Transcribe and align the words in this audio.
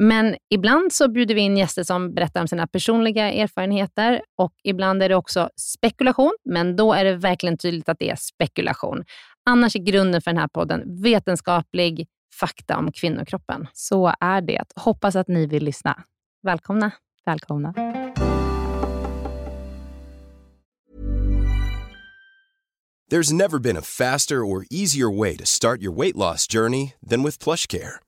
Men 0.00 0.36
ibland 0.50 0.92
så 0.92 1.08
bjuder 1.08 1.34
vi 1.34 1.40
in 1.40 1.56
gäster 1.56 1.82
som 1.82 2.14
berättar 2.14 2.40
om 2.40 2.48
sina 2.48 2.66
personliga 2.66 3.32
erfarenheter 3.32 4.22
och 4.36 4.52
ibland 4.64 5.02
är 5.02 5.08
det 5.08 5.14
också 5.14 5.50
spekulation, 5.56 6.36
men 6.44 6.76
då 6.76 6.92
är 6.92 7.04
det 7.04 7.16
verkligen 7.16 7.58
tydligt 7.58 7.88
att 7.88 7.98
det 7.98 8.10
är 8.10 8.16
spekulation. 8.16 9.04
Annars 9.50 9.76
är 9.76 9.80
grunden 9.80 10.22
för 10.22 10.30
den 10.30 10.40
här 10.40 10.48
podden 10.48 11.02
vetenskaplig 11.02 12.06
fakta 12.40 12.76
om 12.76 12.92
kvinnokroppen. 12.92 13.66
Så 13.72 14.14
är 14.20 14.40
det. 14.40 14.64
Hoppas 14.76 15.16
att 15.16 15.28
ni 15.28 15.46
vill 15.46 15.64
lyssna. 15.64 16.02
Välkomna. 16.42 16.90
Välkomna. 17.26 17.74
There's 23.10 23.32
never 23.32 23.58
been 23.58 23.76
a 23.76 23.82
faster 23.82 24.36
or 24.36 24.66
easier 24.70 25.18
way 25.18 25.36
to 25.36 25.46
start 25.46 25.80
your 25.80 25.96
weight 25.96 26.16
loss 26.16 26.46
journey 26.52 26.92
than 27.10 27.22
with 27.22 27.44
PlushCare. 27.44 28.07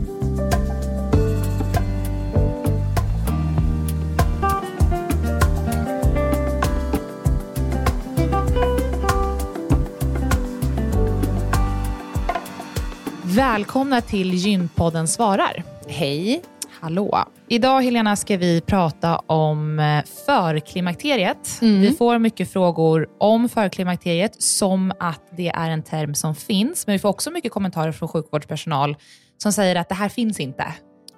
Välkomna 13.35 14.01
till 14.01 14.33
Gynpodden 14.33 15.07
svarar. 15.07 15.63
Hej. 15.87 16.41
Hallå. 16.81 17.25
Idag 17.47 17.81
Helena 17.81 18.15
ska 18.15 18.37
vi 18.37 18.61
prata 18.61 19.17
om 19.17 19.79
eh, 19.79 20.03
förklimakteriet. 20.25 21.59
Mm. 21.61 21.81
Vi 21.81 21.91
får 21.91 22.19
mycket 22.19 22.53
frågor 22.53 23.07
om 23.17 23.49
förklimakteriet 23.49 24.41
som 24.41 24.91
att 24.99 25.21
det 25.37 25.49
är 25.49 25.69
en 25.69 25.83
term 25.83 26.15
som 26.15 26.35
finns. 26.35 26.87
Men 26.87 26.93
vi 26.93 26.99
får 26.99 27.09
också 27.09 27.31
mycket 27.31 27.51
kommentarer 27.51 27.91
från 27.91 28.09
sjukvårdspersonal 28.09 28.95
som 29.37 29.53
säger 29.53 29.75
att 29.75 29.89
det 29.89 29.95
här 29.95 30.09
finns 30.09 30.39
inte. 30.39 30.63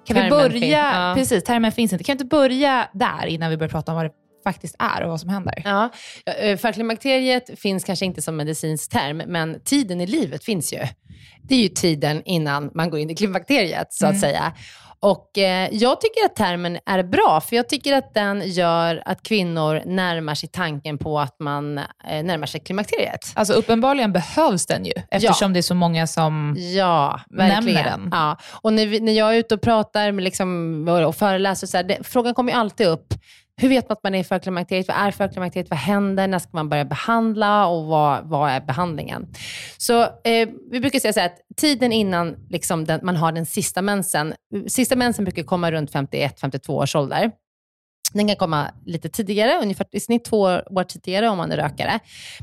Kan 0.06 0.16
termen 0.16 0.24
vi 0.24 0.30
börja, 0.30 0.60
fin 0.60 0.70
ja. 0.70 1.14
precis, 1.16 1.44
termen 1.44 1.72
finns 1.72 1.92
inte. 1.92 2.04
Kan 2.04 2.16
vi 2.16 2.22
inte 2.22 2.36
börja 2.36 2.88
där 2.92 3.26
innan 3.26 3.50
vi 3.50 3.56
börjar 3.56 3.70
prata 3.70 3.92
om 3.92 3.96
vad 3.96 4.06
det 4.06 4.12
faktiskt 4.44 4.76
är 4.78 5.02
och 5.02 5.10
vad 5.10 5.20
som 5.20 5.30
händer. 5.30 5.62
Ja, 5.64 5.90
eh, 6.40 6.56
Förklimakteriet 6.56 7.60
finns 7.60 7.84
kanske 7.84 8.04
inte 8.04 8.22
som 8.22 8.36
medicinsk 8.36 8.90
term, 8.90 9.16
men 9.16 9.60
tiden 9.64 10.00
i 10.00 10.06
livet 10.06 10.44
finns 10.44 10.72
ju. 10.72 10.80
Det 11.42 11.54
är 11.54 11.62
ju 11.62 11.68
tiden 11.68 12.22
innan 12.24 12.70
man 12.74 12.90
går 12.90 13.00
in 13.00 13.10
i 13.10 13.14
klimakteriet, 13.14 13.86
så 13.90 14.06
att 14.06 14.10
mm. 14.10 14.20
säga. 14.20 14.52
Och 15.04 15.38
eh, 15.38 15.68
Jag 15.72 16.00
tycker 16.00 16.24
att 16.24 16.36
termen 16.36 16.78
är 16.86 17.02
bra, 17.02 17.40
för 17.40 17.56
jag 17.56 17.68
tycker 17.68 17.92
att 17.92 18.14
den 18.14 18.42
gör 18.50 19.02
att 19.04 19.22
kvinnor 19.22 19.82
närmar 19.86 20.34
sig 20.34 20.48
tanken 20.48 20.98
på 20.98 21.20
att 21.20 21.36
man 21.40 21.78
eh, 21.78 21.84
närmar 22.24 22.46
sig 22.46 22.60
klimakteriet. 22.60 23.32
Alltså 23.34 23.52
uppenbarligen 23.52 24.12
behövs 24.12 24.66
den 24.66 24.84
ju, 24.84 24.92
eftersom 25.10 25.50
ja. 25.50 25.52
det 25.52 25.60
är 25.60 25.62
så 25.62 25.74
många 25.74 26.06
som 26.06 26.56
ja, 26.74 27.20
nämner 27.30 27.84
den. 27.84 28.08
Ja. 28.12 28.38
Och 28.62 28.72
när, 28.72 29.00
när 29.00 29.12
jag 29.12 29.34
är 29.34 29.38
ute 29.38 29.54
och 29.54 29.62
pratar 29.62 30.12
med 30.12 30.24
liksom, 30.24 30.88
och 30.88 31.16
föreläser, 31.16 31.66
så 31.66 31.76
här, 31.76 31.84
det, 31.84 31.98
frågan 32.02 32.34
kommer 32.34 32.52
ju 32.52 32.58
alltid 32.58 32.86
upp, 32.86 33.14
hur 33.56 33.68
vet 33.68 33.88
man 33.88 33.92
att 33.92 34.02
man 34.02 34.14
är 34.14 34.18
i 34.18 34.24
förklimakteriet? 34.24 34.88
Vad 34.88 34.96
är 34.96 35.10
förklimakteriet? 35.10 35.70
Vad 35.70 35.78
händer? 35.78 36.28
När 36.28 36.38
ska 36.38 36.48
man 36.52 36.68
börja 36.68 36.84
behandla? 36.84 37.66
Och 37.66 37.84
vad, 37.84 38.28
vad 38.28 38.50
är 38.50 38.60
behandlingen? 38.60 39.26
Så 39.76 40.02
eh, 40.02 40.48
vi 40.70 40.80
brukar 40.80 40.98
säga 40.98 41.12
så 41.12 41.20
här 41.20 41.26
att 41.26 41.40
tiden 41.56 41.92
innan 41.92 42.36
liksom 42.50 42.84
den, 42.84 43.00
man 43.02 43.16
har 43.16 43.32
den 43.32 43.46
sista 43.46 43.82
mensen, 43.82 44.34
sista 44.66 44.96
mensen 44.96 45.24
brukar 45.24 45.42
komma 45.42 45.70
runt 45.70 45.92
51-52 45.92 46.70
års 46.70 46.96
ålder. 46.96 47.30
Den 48.14 48.28
kan 48.28 48.36
komma 48.36 48.70
lite 48.84 49.08
tidigare, 49.08 49.58
ungefär 49.62 49.86
i 49.92 50.00
snitt 50.00 50.24
två 50.24 50.40
år 50.40 50.84
tidigare 50.84 51.28
om 51.28 51.38
man 51.38 51.52
är 51.52 51.56
rökare. 51.56 51.98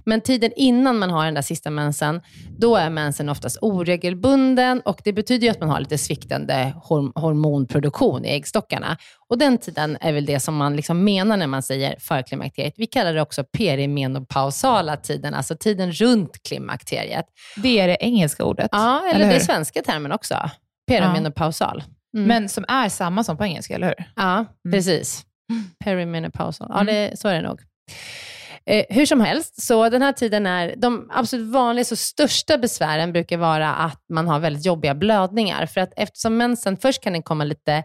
Men 0.05 0.21
tiden 0.21 0.51
innan 0.55 0.99
man 0.99 1.09
har 1.09 1.25
den 1.25 1.33
där 1.33 1.41
sista 1.41 1.69
mensen, 1.69 2.21
då 2.57 2.75
är 2.75 2.89
mensen 2.89 3.29
oftast 3.29 3.57
oregelbunden 3.61 4.81
och 4.85 5.01
det 5.03 5.13
betyder 5.13 5.47
ju 5.47 5.51
att 5.51 5.59
man 5.59 5.69
har 5.69 5.79
lite 5.79 5.97
sviktande 5.97 6.73
hormonproduktion 7.15 8.25
i 8.25 8.29
äggstockarna. 8.29 8.97
Och 9.29 9.37
den 9.37 9.57
tiden 9.57 9.97
är 10.01 10.13
väl 10.13 10.25
det 10.25 10.39
som 10.39 10.55
man 10.55 10.75
liksom 10.75 11.03
menar 11.03 11.37
när 11.37 11.47
man 11.47 11.63
säger 11.63 11.95
förklimakteriet. 11.99 12.73
Vi 12.77 12.87
kallar 12.87 13.13
det 13.13 13.21
också 13.21 13.43
perimenopausala 13.43 14.97
tiden, 14.97 15.33
alltså 15.33 15.55
tiden 15.55 15.91
runt 15.91 16.43
klimakteriet. 16.43 17.25
Det 17.55 17.79
är 17.79 17.87
det 17.87 17.97
engelska 17.99 18.45
ordet? 18.45 18.69
Ja, 18.71 19.01
eller, 19.09 19.15
eller 19.15 19.29
det 19.29 19.35
är 19.35 19.39
svenska 19.39 19.81
termen 19.81 20.11
också. 20.11 20.35
Perimenopausal. 20.87 21.83
Mm. 22.13 22.27
Men 22.27 22.49
som 22.49 22.65
är 22.67 22.89
samma 22.89 23.23
som 23.23 23.37
på 23.37 23.43
engelska, 23.43 23.75
eller 23.75 23.87
hur? 23.87 24.05
Ja, 24.15 24.33
mm. 24.35 24.47
precis. 24.71 25.25
Perimenopausal. 25.83 26.67
Ja, 26.73 26.83
det, 26.83 27.19
så 27.19 27.27
är 27.27 27.33
det 27.33 27.41
nog. 27.41 27.61
Eh, 28.65 28.85
hur 28.89 29.05
som 29.05 29.21
helst, 29.21 29.61
så 29.61 29.89
den 29.89 30.01
här 30.01 30.11
tiden 30.11 30.45
är, 30.45 30.75
de 30.77 31.09
absolut 31.13 31.53
vanligaste 31.53 31.93
och 31.93 31.99
största 31.99 32.57
besvären 32.57 33.13
brukar 33.13 33.37
vara 33.37 33.73
att 33.73 34.05
man 34.09 34.27
har 34.27 34.39
väldigt 34.39 34.65
jobbiga 34.65 34.95
blödningar. 34.95 35.65
För 35.65 35.81
att 35.81 35.93
eftersom 35.95 36.37
mensen, 36.37 36.77
först 36.77 37.03
kan 37.03 37.13
den 37.13 37.23
komma 37.23 37.43
lite 37.43 37.83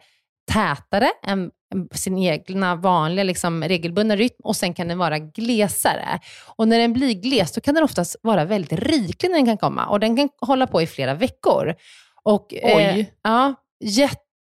tätare 0.52 1.08
än 1.26 1.50
sin 1.92 2.18
egna 2.18 2.74
vanliga 2.74 3.24
liksom, 3.24 3.64
regelbundna 3.64 4.16
rytm 4.16 4.40
och 4.44 4.56
sen 4.56 4.74
kan 4.74 4.88
den 4.88 4.98
vara 4.98 5.18
glesare. 5.18 6.20
Och 6.56 6.68
när 6.68 6.78
den 6.78 6.92
blir 6.92 7.14
gles, 7.14 7.52
då 7.52 7.60
kan 7.60 7.74
den 7.74 7.84
oftast 7.84 8.16
vara 8.22 8.44
väldigt 8.44 8.72
riklig 8.72 9.30
när 9.30 9.36
den 9.36 9.46
kan 9.46 9.58
komma 9.58 9.86
och 9.86 10.00
den 10.00 10.16
kan 10.16 10.28
hålla 10.40 10.66
på 10.66 10.82
i 10.82 10.86
flera 10.86 11.14
veckor. 11.14 11.74
Och, 12.22 12.46
Oj! 12.62 12.82
Eh, 12.82 13.06
ja, 13.22 13.54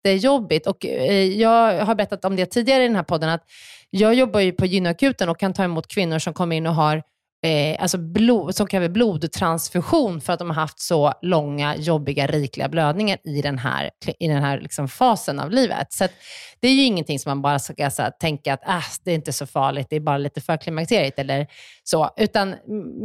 jättejobbigt. 0.09 0.67
Och, 0.67 0.85
eh, 0.85 1.23
jag 1.23 1.85
har 1.85 1.95
berättat 1.95 2.25
om 2.25 2.35
det 2.35 2.45
tidigare 2.45 2.83
i 2.83 2.87
den 2.87 2.95
här 2.95 3.03
podden, 3.03 3.29
att 3.29 3.43
jag 3.89 4.13
jobbar 4.13 4.39
ju 4.39 4.51
på 4.51 4.65
gynakuten 4.65 5.29
och 5.29 5.39
kan 5.39 5.53
ta 5.53 5.63
emot 5.63 5.87
kvinnor 5.87 6.19
som 6.19 6.33
kommer 6.33 6.55
in 6.55 6.67
och 6.67 6.75
har 6.75 7.03
eh, 7.45 7.81
alltså 7.81 7.97
blod, 7.97 8.55
som 8.55 8.67
kräver 8.67 8.89
blodtransfusion 8.89 10.21
för 10.21 10.33
att 10.33 10.39
de 10.39 10.49
har 10.49 10.55
haft 10.55 10.79
så 10.79 11.13
långa, 11.21 11.75
jobbiga, 11.75 12.27
rikliga 12.27 12.69
blödningar 12.69 13.17
i 13.23 13.41
den 13.41 13.57
här, 13.57 13.89
i 14.19 14.27
den 14.27 14.43
här 14.43 14.59
liksom 14.59 14.87
fasen 14.87 15.39
av 15.39 15.51
livet. 15.51 15.93
Så 15.93 16.07
det 16.59 16.67
är 16.67 16.73
ju 16.73 16.83
ingenting 16.83 17.19
som 17.19 17.29
man 17.29 17.41
bara 17.41 17.59
ska 17.59 17.89
så 17.89 18.03
tänka 18.19 18.53
att 18.53 18.67
äh, 18.67 18.83
det 19.03 19.11
är 19.11 19.15
inte 19.15 19.33
så 19.33 19.45
farligt, 19.45 19.87
det 19.89 19.95
är 19.95 19.99
bara 19.99 20.17
lite 20.17 20.41
för 20.41 20.57
klimakteriet 20.57 21.19
eller 21.19 21.47
så. 21.83 22.09
Utan 22.17 22.55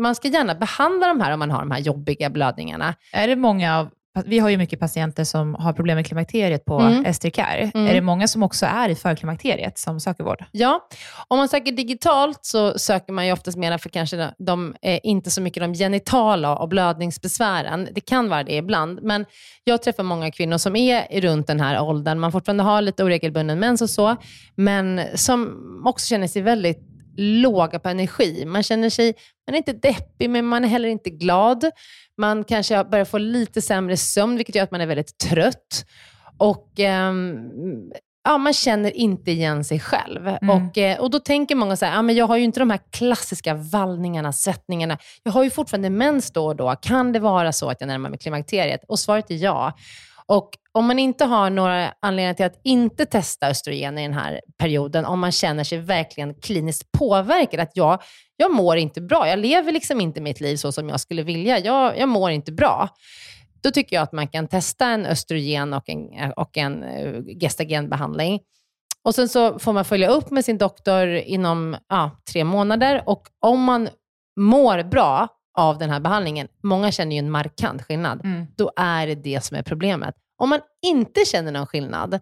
man 0.02 0.14
ska 0.14 0.28
gärna 0.28 0.54
behandla 0.54 1.06
de 1.06 1.20
här 1.20 1.32
om 1.32 1.38
man 1.38 1.50
har 1.50 1.60
de 1.60 1.70
här 1.70 1.80
jobbiga 1.80 2.30
blödningarna. 2.30 2.94
Är 3.12 3.28
det 3.28 3.36
många 3.36 3.78
av 3.78 3.90
vi 4.26 4.38
har 4.38 4.48
ju 4.48 4.56
mycket 4.56 4.80
patienter 4.80 5.24
som 5.24 5.54
har 5.54 5.72
problem 5.72 5.96
med 5.96 6.06
klimakteriet 6.06 6.64
på 6.64 6.80
mm. 6.80 7.04
Estricare. 7.04 7.70
Mm. 7.74 7.86
Är 7.86 7.94
det 7.94 8.00
många 8.00 8.28
som 8.28 8.42
också 8.42 8.66
är 8.66 8.88
i 8.88 8.94
förklimakteriet 8.94 9.78
som 9.78 10.00
söker 10.00 10.24
vård? 10.24 10.44
Ja, 10.52 10.88
om 11.28 11.38
man 11.38 11.48
söker 11.48 11.72
digitalt 11.72 12.38
så 12.42 12.78
söker 12.78 13.12
man 13.12 13.26
ju 13.26 13.32
oftast 13.32 13.58
mer 13.58 13.78
för 13.78 13.88
kanske 13.88 14.30
de, 14.38 14.74
eh, 14.82 15.00
inte 15.02 15.30
så 15.30 15.40
mycket 15.40 15.62
de 15.62 15.74
genitala 15.74 16.56
och 16.56 16.68
blödningsbesvären. 16.68 17.88
Det 17.92 18.00
kan 18.00 18.28
vara 18.28 18.42
det 18.42 18.56
ibland, 18.56 19.02
men 19.02 19.26
jag 19.64 19.82
träffar 19.82 20.02
många 20.02 20.30
kvinnor 20.30 20.58
som 20.58 20.76
är 20.76 21.20
runt 21.20 21.46
den 21.46 21.60
här 21.60 21.82
åldern. 21.82 22.18
Man 22.18 22.32
fortfarande 22.32 22.62
har 22.62 22.82
lite 22.82 23.04
oregelbunden 23.04 23.58
mens 23.58 23.82
och 23.82 23.90
så, 23.90 24.16
men 24.54 25.00
som 25.14 25.82
också 25.86 26.06
känner 26.06 26.26
sig 26.26 26.42
väldigt 26.42 26.89
låga 27.20 27.78
på 27.78 27.88
energi. 27.88 28.44
Man 28.46 28.62
känner 28.62 28.90
sig, 28.90 29.14
man 29.46 29.54
är 29.54 29.58
inte 29.58 29.72
deppig, 29.72 30.30
men 30.30 30.46
man 30.46 30.64
är 30.64 30.68
heller 30.68 30.88
inte 30.88 31.10
glad. 31.10 31.64
Man 32.16 32.44
kanske 32.44 32.84
börjar 32.84 33.04
få 33.04 33.18
lite 33.18 33.62
sämre 33.62 33.96
sömn, 33.96 34.36
vilket 34.36 34.54
gör 34.54 34.62
att 34.62 34.70
man 34.70 34.80
är 34.80 34.86
väldigt 34.86 35.18
trött. 35.18 35.84
Och 36.38 36.78
um, 36.78 37.92
ja, 38.24 38.38
man 38.38 38.52
känner 38.52 38.96
inte 38.96 39.30
igen 39.30 39.64
sig 39.64 39.80
själv. 39.80 40.28
Mm. 40.28 40.50
Och, 40.50 40.78
eh, 40.78 41.00
och 41.00 41.10
Då 41.10 41.18
tänker 41.18 41.54
många 41.54 41.76
så 41.76 41.84
här, 41.84 41.94
ja, 41.94 42.02
men 42.02 42.14
jag 42.14 42.26
har 42.26 42.36
ju 42.36 42.44
inte 42.44 42.60
de 42.60 42.70
här 42.70 42.80
klassiska 42.90 43.54
vallningarna, 43.54 44.32
sättningarna. 44.32 44.98
Jag 45.22 45.32
har 45.32 45.44
ju 45.44 45.50
fortfarande 45.50 45.90
mens 45.90 46.30
då 46.32 46.46
och 46.46 46.56
då. 46.56 46.76
Kan 46.82 47.12
det 47.12 47.18
vara 47.18 47.52
så 47.52 47.70
att 47.70 47.80
jag 47.80 47.88
närmar 47.88 48.10
mig 48.10 48.18
klimakteriet? 48.18 48.80
Och 48.88 48.98
svaret 48.98 49.30
är 49.30 49.34
ja. 49.34 49.72
Och 50.26 50.50
om 50.72 50.86
man 50.86 50.98
inte 50.98 51.24
har 51.24 51.50
några 51.50 51.94
anledningar 52.00 52.34
till 52.34 52.46
att 52.46 52.60
inte 52.64 53.06
testa 53.06 53.48
östrogen 53.48 53.98
i 53.98 54.02
den 54.02 54.12
här 54.12 54.40
perioden, 54.58 55.04
om 55.04 55.20
man 55.20 55.32
känner 55.32 55.64
sig 55.64 55.78
verkligen 55.78 56.34
kliniskt 56.34 56.92
påverkad, 56.92 57.60
att 57.60 57.70
jag, 57.74 58.02
jag 58.36 58.54
mår 58.54 58.76
inte 58.76 59.00
bra, 59.00 59.28
jag 59.28 59.38
lever 59.38 59.72
liksom 59.72 60.00
inte 60.00 60.20
mitt 60.20 60.40
liv 60.40 60.56
så 60.56 60.72
som 60.72 60.88
jag 60.88 61.00
skulle 61.00 61.22
vilja, 61.22 61.58
jag, 61.58 61.98
jag 61.98 62.08
mår 62.08 62.30
inte 62.30 62.52
bra. 62.52 62.88
Då 63.62 63.70
tycker 63.70 63.96
jag 63.96 64.02
att 64.02 64.12
man 64.12 64.28
kan 64.28 64.48
testa 64.48 64.86
en 64.86 65.06
östrogen 65.06 65.72
och 65.74 65.88
en, 65.88 66.32
och 66.36 66.56
en 66.56 66.84
uh, 66.84 67.24
gestagenbehandling. 67.40 68.40
Och 69.04 69.14
sen 69.14 69.28
så 69.28 69.58
får 69.58 69.72
man 69.72 69.84
följa 69.84 70.08
upp 70.08 70.30
med 70.30 70.44
sin 70.44 70.58
doktor 70.58 71.08
inom 71.08 71.76
ja, 71.88 72.10
tre 72.32 72.44
månader 72.44 73.02
och 73.06 73.22
om 73.40 73.62
man 73.62 73.88
mår 74.40 74.82
bra 74.82 75.28
av 75.58 75.78
den 75.78 75.90
här 75.90 76.00
behandlingen, 76.00 76.48
många 76.62 76.92
känner 76.92 77.16
ju 77.16 77.18
en 77.18 77.30
markant 77.30 77.82
skillnad, 77.82 78.24
mm. 78.24 78.46
då 78.56 78.70
är 78.76 79.06
det 79.06 79.14
det 79.14 79.44
som 79.44 79.56
är 79.56 79.62
problemet. 79.62 80.14
Om 80.40 80.48
man 80.48 80.60
inte 80.82 81.24
känner 81.24 81.52
någon 81.52 81.66
skillnad 81.66 82.20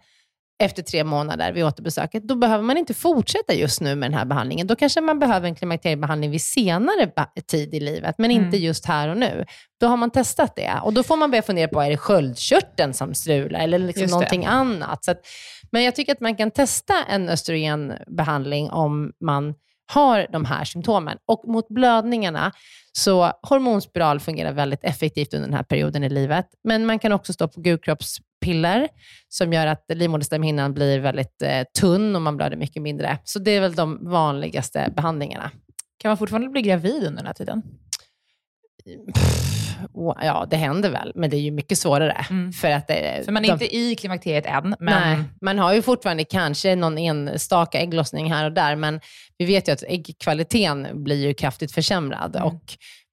efter 0.63 0.83
tre 0.83 1.05
månader 1.05 1.53
vid 1.53 1.65
återbesöket, 1.65 2.23
då 2.23 2.35
behöver 2.35 2.65
man 2.65 2.77
inte 2.77 2.95
fortsätta 2.95 3.55
just 3.55 3.81
nu 3.81 3.95
med 3.95 4.11
den 4.11 4.19
här 4.19 4.25
behandlingen. 4.25 4.67
Då 4.67 4.77
kanske 4.77 5.01
man 5.01 5.19
behöver 5.19 5.49
en 5.49 5.55
klimakteriebehandling 5.55 6.31
vid 6.31 6.43
senare 6.43 7.11
tid 7.47 7.75
i 7.75 7.81
livet, 7.81 8.15
men 8.19 8.31
mm. 8.31 8.45
inte 8.45 8.57
just 8.57 8.87
här 8.87 9.09
och 9.09 9.17
nu. 9.17 9.45
Då 9.81 9.87
har 9.87 9.97
man 9.97 10.11
testat 10.11 10.57
det 10.57 10.81
och 10.83 10.93
då 10.93 11.03
får 11.03 11.17
man 11.17 11.31
börja 11.31 11.43
fundera 11.43 11.69
på, 11.69 11.81
är 11.81 11.91
det 11.91 11.97
sköldkörteln 11.97 12.95
som 12.95 13.15
strular 13.15 13.61
eller 13.61 13.79
liksom 13.79 14.07
någonting 14.07 14.47
annat? 14.47 15.09
Att, 15.09 15.21
men 15.71 15.85
jag 15.85 15.95
tycker 15.95 16.13
att 16.13 16.21
man 16.21 16.37
kan 16.37 16.51
testa 16.51 16.95
en 17.09 17.29
östrogenbehandling 17.29 18.71
om 18.71 19.13
man 19.21 19.55
har 19.89 20.27
de 20.33 20.45
här 20.45 20.65
symptomen. 20.65 21.19
Och 21.27 21.45
mot 21.49 21.69
blödningarna, 21.69 22.53
så 22.93 23.33
hormonspiral 23.43 24.21
fungerar 24.21 24.53
väldigt 24.53 24.85
effektivt 24.85 25.35
under 25.35 25.49
den 25.49 25.57
här 25.57 25.63
perioden 25.63 26.05
i 26.05 26.09
livet. 26.09 26.47
Men 26.65 26.87
man 26.87 26.99
kan 26.99 27.13
också 27.13 27.33
stå 27.33 27.49
på 27.49 27.61
gulkroppspiller 27.61 28.89
som 29.29 29.53
gör 29.53 29.67
att 29.67 29.85
livmoderslemhinnan 29.89 30.75
blir 30.75 30.99
väldigt 30.99 31.43
eh, 31.43 31.63
tunn 31.81 32.17
och 32.17 32.23
man 32.23 32.37
blöder 32.37 32.57
mycket 32.57 32.83
mindre. 32.83 33.19
Så 33.25 33.39
det 33.39 33.51
är 33.51 33.61
väl 33.61 33.75
de 33.75 34.11
vanligaste 34.11 34.93
behandlingarna. 34.97 35.51
Kan 35.99 36.09
man 36.09 36.19
fortfarande 36.19 36.49
bli 36.49 36.63
gravid 36.63 37.05
under 37.05 37.17
den 37.17 37.27
här 37.27 37.35
tiden? 37.35 37.63
Ja, 40.23 40.47
det 40.51 40.57
händer 40.57 40.91
väl, 40.91 41.13
men 41.15 41.31
det 41.31 41.37
är 41.37 41.41
ju 41.41 41.51
mycket 41.51 41.79
svårare. 41.79 42.27
Mm. 42.31 42.53
För, 42.53 42.71
att 42.71 42.87
det, 42.87 43.23
för 43.25 43.33
man 43.33 43.45
är 43.45 43.49
de, 43.49 43.53
inte 43.53 43.77
i 43.77 43.95
klimakteriet 43.95 44.47
än. 44.47 44.77
Men... 44.79 45.19
Nej, 45.19 45.25
man 45.41 45.59
har 45.59 45.75
ju 45.75 45.83
fortfarande 45.83 46.25
kanske 46.25 46.77
någon 46.77 46.99
enstaka 46.99 47.81
ägglossning 47.81 48.33
här 48.33 48.45
och 48.45 48.53
där, 48.53 48.77
men 48.77 49.01
vi 49.39 49.45
vet 49.45 49.69
ju 49.69 49.73
att 49.73 49.83
äggkvaliteten 49.83 51.05
blir 51.05 51.27
ju 51.27 51.35
kraftigt 51.35 51.73
försämrad. 51.73 52.37
Mm. 52.37 52.49
Och 52.49 52.63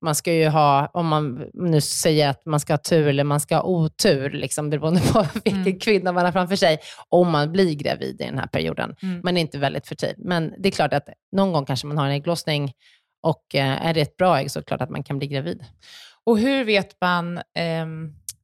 man 0.06 0.16
ska 0.16 0.34
ju 0.34 0.48
ha, 0.48 0.90
om 0.94 1.08
man 1.08 1.50
nu 1.54 1.82
säger 1.82 2.30
att 2.30 2.46
man 2.46 2.60
ska 2.60 2.74
ha 2.74 2.78
tur 2.78 3.08
eller 3.08 3.24
man 3.24 3.40
ska 3.40 3.56
ha 3.56 3.64
otur, 3.64 4.30
liksom, 4.30 4.70
beroende 4.70 5.02
på 5.02 5.26
vilken 5.34 5.62
mm. 5.62 5.80
kvinna 5.80 6.12
man 6.12 6.26
har 6.26 6.32
framför 6.32 6.56
sig, 6.56 6.80
om 7.10 7.32
man 7.32 7.52
blir 7.52 7.76
gravid 7.76 8.22
i 8.22 8.26
den 8.26 8.40
här 8.40 8.48
perioden. 8.48 8.96
Mm. 9.02 9.22
Men 9.24 9.38
inte 9.38 9.58
väldigt 9.58 9.88
för 9.88 9.96
tid. 9.96 10.16
Men 10.18 10.54
det 10.60 10.70
är 10.70 10.72
klart 10.72 10.94
att 10.94 11.10
någon 11.32 11.54
gång 11.54 11.66
kanske 11.66 11.88
man 11.88 11.98
har 11.98 12.06
en 12.06 12.12
ägglossning 12.12 12.74
och 13.24 13.56
eh, 13.56 13.88
är 13.88 13.94
det 13.94 14.02
ett 14.02 14.18
bra 14.18 14.40
ägg 14.40 14.52
så 14.52 14.60
är 14.60 14.62
det 14.62 14.68
klart 14.68 14.82
att 14.82 14.90
man 14.90 15.04
kan 15.04 15.18
bli 15.18 15.28
gravid. 15.28 15.64
Och 16.26 16.40
hur 16.40 16.66
vet 16.66 17.02
man 17.02 17.38
eh, 17.38 17.86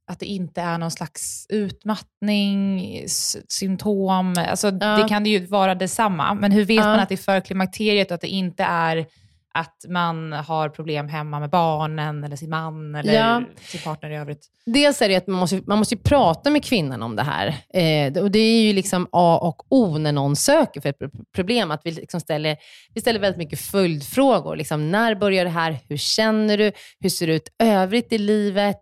att 0.08 0.20
det 0.20 0.26
inte 0.26 0.62
är 0.62 0.78
någon 0.78 0.92
slags 0.92 1.46
utmattning, 1.50 3.04
symptom? 3.48 4.36
Alltså, 4.38 4.68
ja. 4.68 4.98
Det 4.98 5.10
kan 5.10 5.26
ju 5.26 5.46
vara 5.46 5.76
detsamma, 5.76 6.34
men 6.34 6.52
hur 6.52 6.66
vet 6.66 6.78
ja. 6.78 6.86
man 6.86 7.00
att 7.00 7.10
det 7.10 7.16
är 7.16 7.18
förklimakteriet 7.18 8.12
och 8.12 8.16
att 8.16 8.22
det 8.22 8.28
inte 8.28 8.64
är 8.64 9.06
att 9.54 9.86
man 9.90 10.32
har 10.32 10.70
problem 10.70 11.10
hemma 11.10 11.40
med 11.40 11.50
barnen 11.50 12.24
eller 12.24 12.36
sin 12.36 12.50
man 12.50 12.96
eller 12.96 13.14
ja. 13.14 13.44
sin 13.60 13.82
partner 13.82 14.10
i 14.10 14.16
övrigt? 14.16 14.48
Dels 14.66 15.02
är 15.02 15.10
det 15.10 15.16
att 15.16 15.28
man 15.28 15.40
måste, 15.40 15.62
man 15.66 15.78
måste 15.78 15.98
prata 15.98 16.50
med 16.50 16.66
kvinnan 16.66 17.04
om 17.04 17.16
det 17.16 17.24
här. 17.24 17.48
Eh, 17.74 18.24
och 18.24 18.32
Det 18.32 18.40
är 18.40 18.62
ju 18.62 18.74
liksom 18.74 19.08
A 19.12 19.40
och 19.42 19.66
O 19.70 19.98
när 19.98 20.12
någon 20.12 20.36
söker 20.36 20.82
för 20.82 20.90
ett 20.90 20.98
problem, 21.36 21.72
att 21.72 21.82
vi, 21.84 21.92
liksom 21.92 22.20
ställer, 22.20 22.58
vi 22.94 23.02
ställer 23.02 23.20
väldigt 23.20 23.38
mycket 23.38 23.60
följdfrågor. 23.60 24.56
Liksom, 24.56 24.92
när 24.92 25.16
börjar 25.16 25.44
det 25.44 25.52
här? 25.52 25.78
Hur 25.90 25.98
känner 25.98 26.58
du? 26.58 26.72
Hur 27.00 27.10
ser 27.10 27.28
det 27.28 27.34
ut 27.34 27.50
övrigt 27.60 28.14
i 28.14 28.18
livet? 28.18 28.80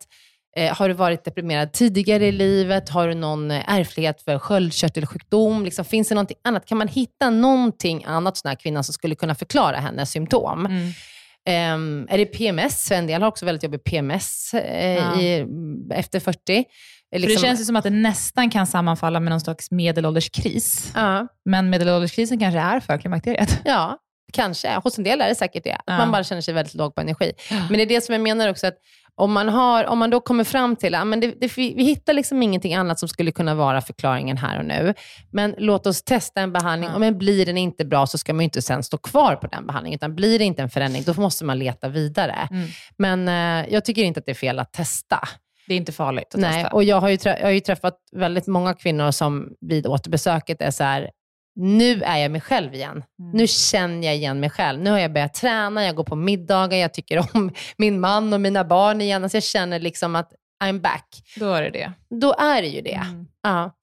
Eh, 0.59 0.75
har 0.75 0.87
du 0.87 0.93
varit 0.93 1.23
deprimerad 1.23 1.71
tidigare 1.71 2.27
i 2.27 2.31
livet? 2.31 2.89
Har 2.89 3.07
du 3.07 3.13
någon 3.13 3.51
eh, 3.51 3.73
ärftlighet 3.73 4.21
för 4.21 4.39
sköldkörtelsjukdom? 4.39 5.65
Liksom, 5.65 5.85
finns 5.85 6.09
det 6.09 6.15
någonting 6.15 6.37
annat? 6.43 6.65
Kan 6.65 6.77
man 6.77 6.87
hitta 6.87 7.29
någonting 7.29 8.03
annat 8.05 8.33
hos 8.33 8.41
den 8.41 8.49
här 8.49 8.55
kvinnan 8.55 8.83
som 8.83 8.93
skulle 8.93 9.15
kunna 9.15 9.35
förklara 9.35 9.77
hennes 9.77 10.11
symptom? 10.11 10.65
Mm. 10.65 10.93
Um, 11.75 12.07
är 12.09 12.17
det 12.17 12.25
PMS? 12.25 12.91
En 12.91 13.07
del 13.07 13.21
har 13.21 13.29
också 13.29 13.45
väldigt 13.45 13.63
jobbig 13.63 13.83
PMS 13.83 14.53
eh, 14.53 14.95
ja. 14.95 15.21
i, 15.21 15.45
efter 15.93 16.19
40. 16.19 16.39
Liksom, 16.47 16.65
För 17.11 17.19
det 17.19 17.47
känns 17.47 17.61
ju 17.61 17.65
som 17.65 17.75
att 17.75 17.83
det 17.83 17.89
nästan 17.89 18.49
kan 18.49 18.67
sammanfalla 18.67 19.19
med 19.19 19.29
någon 19.29 19.41
slags 19.41 19.71
medelålderskris. 19.71 20.91
Ja. 20.95 21.27
Men 21.45 21.69
medelålderskrisen 21.69 22.39
kanske 22.39 22.59
är 22.59 22.79
för 22.79 22.97
klimakteriet. 22.97 23.59
Ja, 23.65 23.97
kanske. 24.33 24.75
Hos 24.83 24.97
en 24.97 25.03
del 25.03 25.21
är 25.21 25.27
det 25.27 25.35
säkert 25.35 25.63
det. 25.63 25.73
Att 25.73 25.83
ja. 25.85 25.97
man 25.97 26.11
bara 26.11 26.23
känner 26.23 26.41
sig 26.41 26.53
väldigt 26.53 26.75
låg 26.75 26.95
på 26.95 27.01
energi. 27.01 27.31
Men 27.49 27.73
det 27.73 27.81
är 27.81 27.85
det 27.85 28.01
som 28.01 28.13
jag 28.13 28.21
menar 28.21 28.49
också, 28.49 28.67
att 28.67 28.77
om 29.19 29.33
man, 29.33 29.49
har, 29.49 29.85
om 29.85 29.99
man 29.99 30.09
då 30.09 30.19
kommer 30.19 30.43
fram 30.43 30.75
till 30.75 30.95
att 30.95 31.21
det, 31.21 31.33
det, 31.41 31.57
vi 31.57 31.83
hittar 31.83 32.13
liksom 32.13 32.43
ingenting 32.43 32.75
annat 32.75 32.99
som 32.99 33.09
skulle 33.09 33.31
kunna 33.31 33.55
vara 33.55 33.81
förklaringen 33.81 34.37
här 34.37 34.59
och 34.59 34.65
nu, 34.65 34.93
men 35.31 35.55
låt 35.57 35.87
oss 35.87 36.03
testa 36.03 36.41
en 36.41 36.53
behandling. 36.53 36.89
Mm. 36.89 37.01
Men 37.01 37.17
blir 37.17 37.45
den 37.45 37.57
inte 37.57 37.85
bra 37.85 38.07
så 38.07 38.17
ska 38.17 38.33
man 38.33 38.41
inte 38.41 38.61
sen 38.61 38.83
stå 38.83 38.97
kvar 38.97 39.35
på 39.35 39.47
den 39.47 39.67
behandlingen, 39.67 39.97
utan 39.97 40.15
blir 40.15 40.39
det 40.39 40.45
inte 40.45 40.61
en 40.61 40.69
förändring, 40.69 41.03
då 41.05 41.13
måste 41.13 41.45
man 41.45 41.59
leta 41.59 41.89
vidare. 41.89 42.47
Mm. 42.51 42.67
Men 42.97 43.27
eh, 43.27 43.73
jag 43.73 43.85
tycker 43.85 44.03
inte 44.03 44.19
att 44.19 44.25
det 44.25 44.31
är 44.31 44.35
fel 44.35 44.59
att 44.59 44.73
testa. 44.73 45.19
Det 45.67 45.73
är 45.73 45.77
inte 45.77 45.91
farligt 45.91 46.35
att 46.35 46.41
Nej, 46.41 46.63
testa. 46.63 46.75
Och 46.75 46.83
jag, 46.83 47.01
har 47.01 47.09
ju 47.09 47.17
jag 47.23 47.43
har 47.43 47.49
ju 47.49 47.59
träffat 47.59 47.95
väldigt 48.11 48.47
många 48.47 48.73
kvinnor 48.73 49.11
som 49.11 49.49
vid 49.61 49.87
återbesöket 49.87 50.61
är 50.61 50.71
så 50.71 50.83
här, 50.83 51.09
nu 51.59 52.03
är 52.03 52.17
jag 52.17 52.31
mig 52.31 52.41
själv 52.41 52.73
igen. 52.73 53.03
Mm. 53.19 53.31
Nu 53.33 53.47
känner 53.47 54.07
jag 54.07 54.15
igen 54.15 54.39
mig 54.39 54.49
själv. 54.49 54.79
Nu 54.79 54.91
har 54.91 54.99
jag 54.99 55.13
börjat 55.13 55.33
träna, 55.33 55.85
jag 55.85 55.95
går 55.95 56.03
på 56.03 56.15
middagar, 56.15 56.77
jag 56.77 56.93
tycker 56.93 57.35
om 57.35 57.51
min 57.77 57.99
man 57.99 58.33
och 58.33 58.41
mina 58.41 58.63
barn 58.63 59.01
igen. 59.01 59.23
Alltså 59.23 59.37
jag 59.37 59.43
känner 59.43 59.79
liksom 59.79 60.15
att 60.15 60.31
I'm 60.63 60.81
back. 60.81 61.23
Då 61.35 61.53
är 61.53 61.61
det 61.61 61.69
det. 61.69 61.91
Då 62.19 62.33
är 62.33 62.61
det 62.61 62.67
ju 62.67 62.81
det. 62.81 63.01
Mm. 63.09 63.27
Ja. 63.43 63.75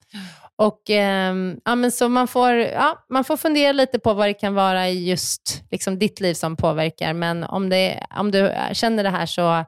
Och, 0.55 0.89
eh, 0.89 1.35
ja, 1.65 1.75
men 1.75 1.91
så 1.91 2.09
man, 2.09 2.27
får, 2.27 2.53
ja, 2.53 3.05
man 3.09 3.23
får 3.23 3.37
fundera 3.37 3.71
lite 3.71 3.99
på 3.99 4.13
vad 4.13 4.27
det 4.27 4.33
kan 4.33 4.53
vara 4.53 4.89
i 4.89 5.09
just 5.09 5.63
liksom, 5.71 5.99
ditt 5.99 6.19
liv 6.19 6.33
som 6.33 6.55
påverkar. 6.55 7.13
Men 7.13 7.43
om, 7.43 7.69
det, 7.69 8.05
om 8.19 8.31
du 8.31 8.53
känner 8.73 9.03
det 9.03 9.09
här 9.09 9.25
så 9.25 9.65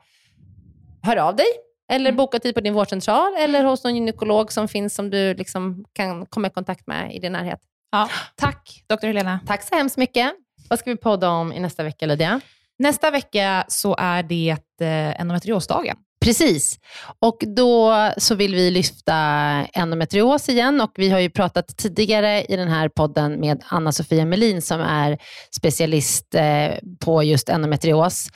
hör 1.02 1.18
av 1.18 1.36
dig. 1.36 1.48
Eller 1.92 2.10
mm. 2.10 2.18
boka 2.18 2.40
tid 2.40 2.56
på 2.56 2.62
din 2.62 2.74
vårdcentral 2.74 3.36
eller 3.40 3.64
hos 3.64 3.84
någon 3.84 3.96
gynekolog 3.96 4.52
som 4.52 4.68
finns 4.68 4.96
som 4.96 5.10
du 5.10 5.34
liksom 5.34 5.86
kan 5.94 6.26
komma 6.26 6.48
i 6.48 6.50
kontakt 6.50 6.88
med 6.88 7.16
i 7.16 7.20
din 7.20 7.32
närhet. 7.32 7.60
Ja, 7.92 8.10
tack, 8.36 8.84
doktor 8.90 9.08
Helena. 9.08 9.40
Tack 9.48 9.64
så 9.64 9.76
hemskt 9.76 9.98
mycket. 9.98 10.32
Vad 10.70 10.80
ska 10.80 10.90
vi 10.90 10.98
podda 10.98 11.30
om 11.30 11.54
i 11.54 11.60
nästa 11.60 11.84
vecka, 11.84 12.06
Lydia? 12.06 12.42
Nästa 12.80 13.12
vecka 13.12 13.66
så 13.68 13.96
är 14.00 14.24
det 14.24 14.58
eh, 14.82 15.22
endometriosdagen. 15.22 15.98
Precis. 16.22 16.80
Och 17.20 17.44
då 17.56 17.94
så 18.18 18.36
vill 18.36 18.56
vi 18.56 18.72
lyfta 18.72 19.16
endometrios 19.74 20.50
igen 20.50 20.82
och 20.82 20.92
vi 20.96 21.10
har 21.10 21.20
ju 21.20 21.30
pratat 21.30 21.78
tidigare 21.78 22.44
i 22.44 22.56
den 22.56 22.68
här 22.68 22.90
podden 22.90 23.40
med 23.40 23.64
Anna-Sofia 23.68 24.26
Melin 24.26 24.62
som 24.62 24.82
är 24.82 25.18
specialist 25.56 26.36
eh, 26.36 26.72
på 27.00 27.24
just 27.24 27.50
endometrios. 27.50 28.30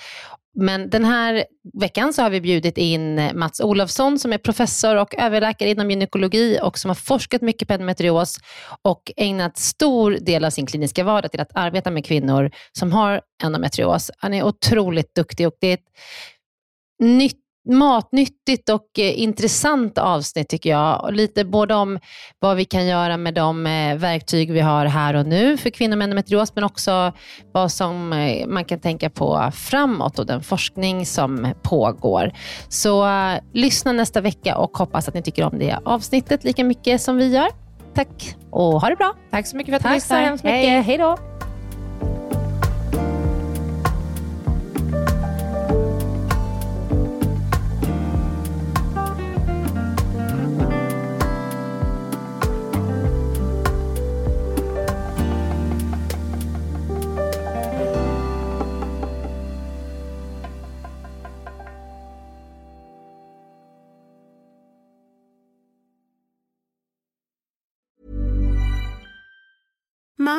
Men 0.55 0.89
den 0.89 1.05
här 1.05 1.45
veckan 1.74 2.13
så 2.13 2.22
har 2.22 2.29
vi 2.29 2.41
bjudit 2.41 2.77
in 2.77 3.19
eh, 3.19 3.33
Mats 3.33 3.60
Olofsson 3.62 4.19
som 4.19 4.33
är 4.33 4.38
professor 4.38 4.95
och 4.95 5.15
överläkare 5.17 5.69
inom 5.69 5.89
gynekologi 5.89 6.60
och 6.63 6.77
som 6.77 6.89
har 6.89 6.95
forskat 6.95 7.41
mycket 7.41 7.67
på 7.67 7.74
endometrios 7.74 8.39
och 8.81 9.12
ägnat 9.17 9.57
stor 9.57 10.12
del 10.12 10.45
av 10.45 10.50
sin 10.50 10.65
kliniska 10.65 11.03
vardag 11.03 11.31
till 11.31 11.39
att 11.39 11.51
arbeta 11.53 11.91
med 11.91 12.05
kvinnor 12.05 12.51
som 12.72 12.91
har 12.91 13.22
endometrios. 13.43 14.12
Han 14.17 14.33
är 14.33 14.43
otroligt 14.43 15.15
duktig 15.15 15.48
och 15.48 15.55
det 15.60 15.67
är 15.67 15.74
ett 15.74 15.89
nytt 17.00 17.42
matnyttigt 17.65 18.70
och 18.70 19.00
eh, 19.00 19.20
intressant 19.20 19.98
avsnitt 19.98 20.50
tycker 20.50 20.70
jag. 20.70 21.10
Lite 21.13 21.46
både 21.46 21.75
om 21.75 22.00
vad 22.39 22.58
vi 22.58 22.65
kan 22.65 22.86
göra 22.86 23.17
med 23.17 23.34
de 23.34 23.67
eh, 23.67 23.96
verktyg 23.96 24.51
vi 24.51 24.60
har 24.60 24.86
här 24.86 25.13
och 25.13 25.25
nu 25.25 25.58
för 25.58 25.70
kvinnor 25.70 25.96
med 25.96 26.03
endometrios, 26.05 26.55
men 26.55 26.63
också 26.63 27.13
vad 27.51 27.72
som 27.72 28.13
eh, 28.13 28.48
man 28.48 28.65
kan 28.65 28.79
tänka 28.79 29.10
på 29.10 29.51
framåt 29.53 30.20
och 30.20 30.25
den 30.25 30.43
forskning 30.43 31.05
som 31.05 31.53
pågår. 31.62 32.32
Så 32.70 33.08
lyssna 33.53 33.91
nästa 33.91 34.22
vecka 34.22 34.58
och 34.58 34.77
hoppas 34.77 35.08
att 35.08 35.13
ni 35.13 35.22
tycker 35.22 35.43
om 35.43 35.60
det 35.60 35.79
avsnittet 35.86 36.43
lika 36.43 36.63
mycket 36.63 37.01
som 37.01 37.17
vi 37.17 37.27
gör. 37.27 37.48
Tack 37.96 38.36
och 38.51 38.82
ha 38.82 38.89
det 38.89 38.96
bra. 38.96 39.15
Tack 39.32 39.48
så 39.48 39.58
mycket 39.58 39.72
för 39.72 39.75
att 39.75 39.84
du 39.84 39.96
lyssnade. 39.96 40.22
Tack 40.22 40.25
så 40.25 40.29
hemskt 40.29 40.43
mycket. 40.43 40.86
Hej 40.86 40.98
då. 40.98 41.32